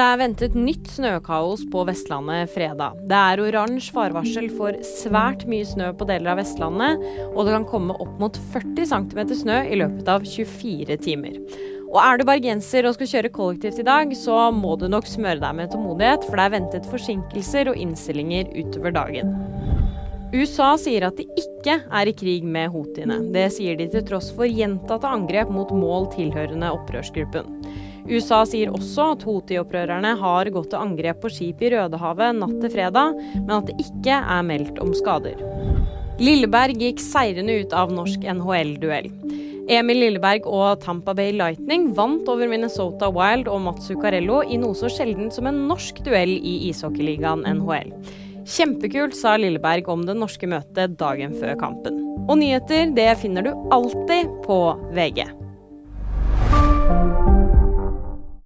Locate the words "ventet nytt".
0.16-0.86